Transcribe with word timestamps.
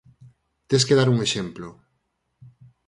Tes 0.69 0.85
que 0.87 0.97
dar 0.99 1.09
un 1.13 1.17
exemplo. 1.27 1.67